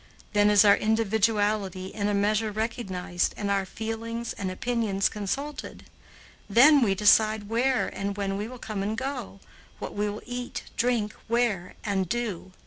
[0.33, 5.85] Then is our individuality in a measure recognized and our feelings and opinions consulted;
[6.49, 9.41] then we decide where and when we will come and go,
[9.77, 12.51] what we will eat, drink, wear, and do.